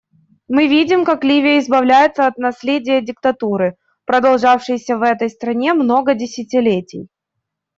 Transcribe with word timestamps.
Мы 0.47 0.65
видим, 0.67 1.05
как 1.05 1.23
Ливия 1.23 1.59
избавляется 1.59 2.25
от 2.25 2.39
наследия 2.39 3.03
диктатуры, 3.05 3.75
продолжавшейся 4.05 4.97
в 4.97 5.03
этой 5.03 5.29
стране 5.29 5.75
много 5.75 6.15
десятилетий. 6.15 7.07